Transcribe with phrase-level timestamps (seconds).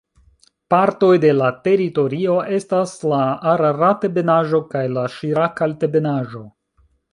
[0.73, 3.21] Partoj de la teritorio estas la
[3.53, 6.45] Ararat-ebenaĵo kaj la Ŝirak-altebenaĵo.